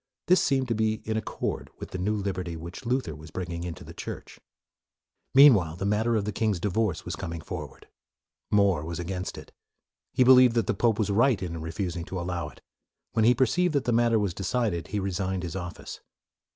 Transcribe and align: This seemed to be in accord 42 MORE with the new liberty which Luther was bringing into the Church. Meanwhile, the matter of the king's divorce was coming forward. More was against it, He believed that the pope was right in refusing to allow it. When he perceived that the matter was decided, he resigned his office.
This 0.25 0.41
seemed 0.41 0.67
to 0.69 0.73
be 0.73 1.03
in 1.05 1.15
accord 1.15 1.69
42 1.69 1.69
MORE 1.69 1.79
with 1.79 1.91
the 1.91 1.97
new 1.99 2.15
liberty 2.15 2.55
which 2.57 2.87
Luther 2.87 3.15
was 3.15 3.29
bringing 3.29 3.63
into 3.63 3.83
the 3.83 3.93
Church. 3.93 4.39
Meanwhile, 5.35 5.75
the 5.75 5.85
matter 5.85 6.15
of 6.15 6.25
the 6.25 6.31
king's 6.31 6.59
divorce 6.59 7.05
was 7.05 7.15
coming 7.15 7.39
forward. 7.39 7.87
More 8.49 8.83
was 8.83 8.97
against 8.97 9.37
it, 9.37 9.51
He 10.11 10.23
believed 10.23 10.55
that 10.55 10.65
the 10.65 10.73
pope 10.73 10.97
was 10.97 11.11
right 11.11 11.39
in 11.39 11.61
refusing 11.61 12.03
to 12.05 12.19
allow 12.19 12.49
it. 12.49 12.61
When 13.11 13.25
he 13.25 13.35
perceived 13.35 13.75
that 13.75 13.83
the 13.85 13.91
matter 13.91 14.17
was 14.17 14.33
decided, 14.33 14.87
he 14.87 14.99
resigned 14.99 15.43
his 15.43 15.55
office. 15.55 15.99